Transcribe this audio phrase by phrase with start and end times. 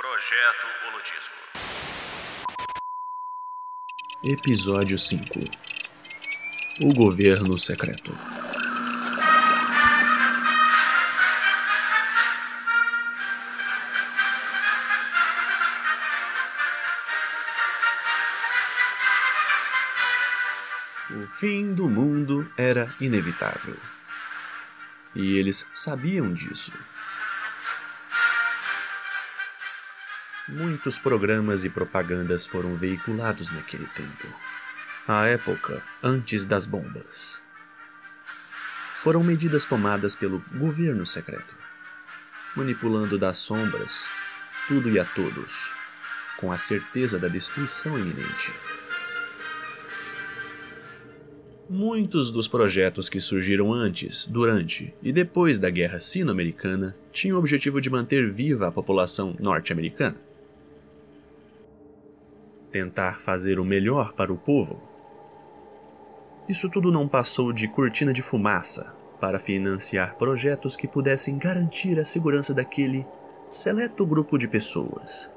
[0.00, 1.34] Projeto Holodisco.
[4.24, 5.40] Episódio 5
[6.80, 8.10] O Governo Secreto
[21.10, 23.76] O fim do mundo era inevitável.
[25.14, 26.72] E eles sabiam disso.
[30.52, 34.26] Muitos programas e propagandas foram veiculados naquele tempo.
[35.06, 37.40] A época antes das bombas.
[38.96, 41.56] Foram medidas tomadas pelo governo secreto,
[42.56, 44.10] manipulando das sombras
[44.66, 45.70] tudo e a todos,
[46.36, 48.52] com a certeza da destruição iminente.
[51.68, 57.80] Muitos dos projetos que surgiram antes, durante e depois da Guerra Sino-Americana tinham o objetivo
[57.80, 60.29] de manter viva a população norte-americana.
[62.70, 64.80] Tentar fazer o melhor para o povo.
[66.48, 72.04] Isso tudo não passou de cortina de fumaça para financiar projetos que pudessem garantir a
[72.04, 73.06] segurança daquele
[73.50, 75.30] seleto grupo de pessoas.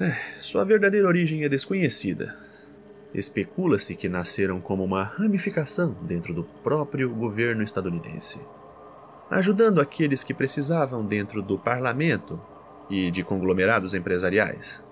[0.00, 2.36] É, sua verdadeira origem é desconhecida,
[3.14, 8.40] Especula-se que nasceram como uma ramificação dentro do próprio governo estadunidense,
[9.30, 12.40] ajudando aqueles que precisavam dentro do parlamento
[12.92, 14.84] e de conglomerados empresariais.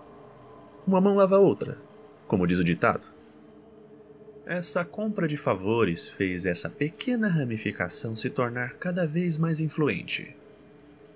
[0.85, 1.79] Uma mão lava a outra,
[2.27, 3.07] como diz o ditado.
[4.45, 10.35] Essa compra de favores fez essa pequena ramificação se tornar cada vez mais influente,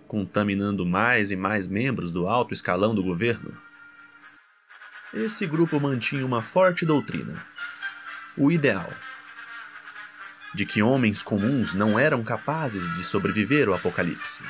[0.07, 3.65] contaminando mais e mais membros do alto escalão do governo
[5.15, 7.47] esse grupo mantinha uma forte doutrina:
[8.37, 8.93] o ideal
[10.53, 14.43] de que homens comuns não eram capazes de sobreviver ao apocalipse.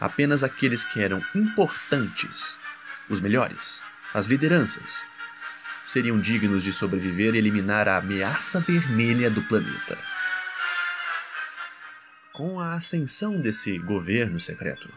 [0.00, 2.58] Apenas aqueles que eram importantes,
[3.08, 3.82] os melhores,
[4.14, 5.04] as lideranças,
[5.84, 9.98] seriam dignos de sobreviver e eliminar a ameaça vermelha do planeta.
[12.32, 14.88] Com a ascensão desse governo secreto,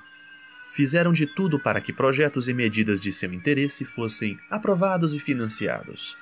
[0.72, 6.18] fizeram de tudo para que projetos e medidas de seu interesse fossem aprovados e financiados.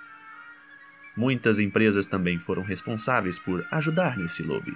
[1.18, 4.76] Muitas empresas também foram responsáveis por ajudar nesse lobby.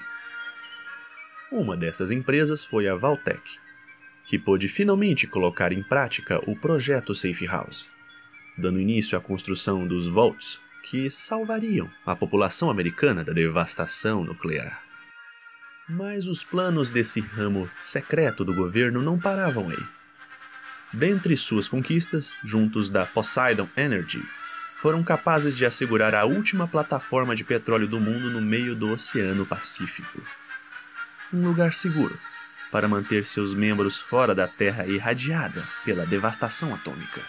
[1.52, 3.60] Uma dessas empresas foi a Valtech,
[4.26, 7.90] que pôde finalmente colocar em prática o projeto Safe House,
[8.58, 14.84] dando início à construção dos Vaults que salvariam a população americana da devastação nuclear.
[15.88, 19.84] Mas os planos desse ramo secreto do governo não paravam aí.
[20.92, 24.24] Dentre suas conquistas, juntos da Poseidon Energy,
[24.76, 29.46] foram capazes de assegurar a última plataforma de petróleo do mundo no meio do Oceano
[29.46, 30.22] Pacífico.
[31.34, 32.18] Um lugar seguro
[32.74, 37.22] para manter seus membros fora da Terra irradiada pela devastação atômica.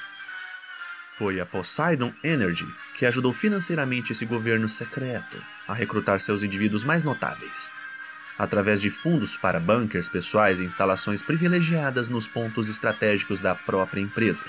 [1.19, 5.37] Foi a Poseidon Energy que ajudou financeiramente esse governo secreto
[5.69, 7.69] a recrutar seus indivíduos mais notáveis,
[8.39, 14.47] através de fundos para bunkers pessoais e instalações privilegiadas nos pontos estratégicos da própria empresa.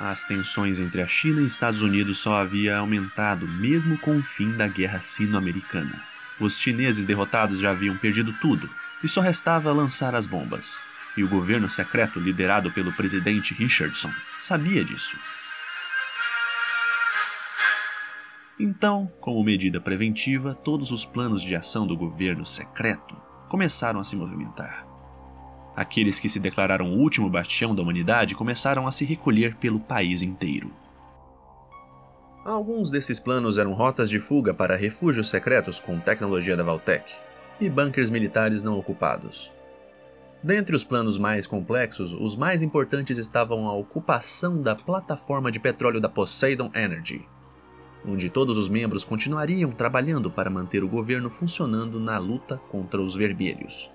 [0.00, 4.52] As tensões entre a China e Estados Unidos só havia aumentado mesmo com o fim
[4.52, 6.02] da Guerra Sino-Americana.
[6.40, 8.68] Os chineses derrotados já haviam perdido tudo
[9.02, 10.78] e só restava lançar as bombas.
[11.16, 14.10] E o governo secreto liderado pelo presidente Richardson
[14.42, 15.16] sabia disso.
[18.58, 23.16] Então, como medida preventiva, todos os planos de ação do governo secreto
[23.48, 24.86] começaram a se movimentar.
[25.76, 30.22] Aqueles que se declararam o último bastião da humanidade começaram a se recolher pelo país
[30.22, 30.74] inteiro.
[32.46, 37.14] Alguns desses planos eram rotas de fuga para refúgios secretos com tecnologia da Valtech
[37.60, 39.52] e bunkers militares não ocupados.
[40.42, 46.00] Dentre os planos mais complexos, os mais importantes estavam a ocupação da plataforma de petróleo
[46.00, 47.26] da Poseidon Energy,
[48.06, 53.14] onde todos os membros continuariam trabalhando para manter o governo funcionando na luta contra os
[53.14, 53.90] vermelhos.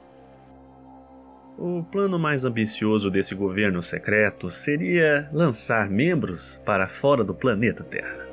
[1.57, 8.30] O plano mais ambicioso desse governo secreto seria lançar membros para fora do planeta Terra.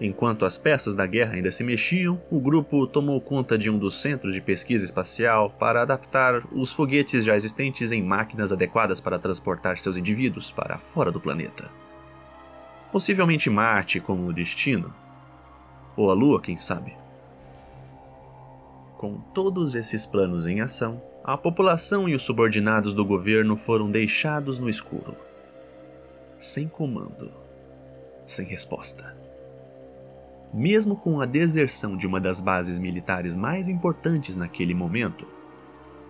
[0.00, 4.00] Enquanto as peças da guerra ainda se mexiam, o grupo tomou conta de um dos
[4.00, 9.78] centros de pesquisa espacial para adaptar os foguetes já existentes em máquinas adequadas para transportar
[9.78, 11.70] seus indivíduos para fora do planeta
[12.94, 14.94] possivelmente Marte como destino,
[15.96, 16.96] ou a Lua, quem sabe.
[18.96, 24.60] Com todos esses planos em ação, a população e os subordinados do governo foram deixados
[24.60, 25.16] no escuro,
[26.38, 27.32] sem comando,
[28.28, 29.18] sem resposta.
[30.56, 35.26] Mesmo com a deserção de uma das bases militares mais importantes naquele momento,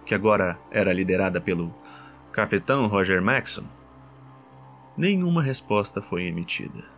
[0.05, 1.75] que agora era liderada pelo
[2.31, 3.65] capitão Roger Maxson,
[4.99, 6.94] nenhuma resposta foi emitida.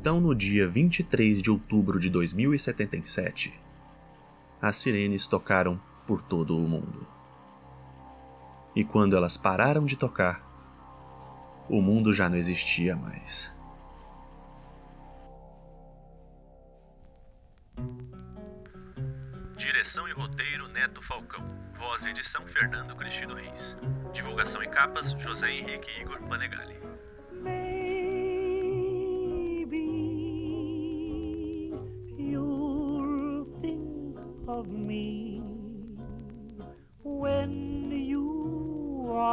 [0.00, 3.52] Então, no dia 23 de outubro de 2077,
[4.62, 7.04] as sirenes tocaram por todo o mundo.
[8.76, 10.40] E quando elas pararam de tocar,
[11.68, 13.52] o mundo já não existia mais.
[19.56, 21.44] Direção e roteiro Neto Falcão.
[21.74, 23.76] Voz e edição Fernando Cristino Reis.
[24.12, 26.78] Divulgação e capas José Henrique Igor Panegali.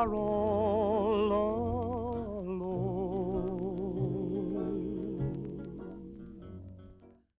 [0.06, 0.45] tomorrow.